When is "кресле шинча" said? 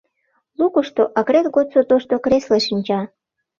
2.25-2.99